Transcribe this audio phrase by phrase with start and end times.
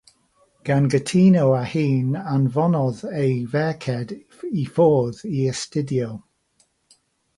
[0.67, 4.15] Gan gytuno â hyn, anfonodd ei ferched
[4.63, 6.09] i ffwrdd i astudio.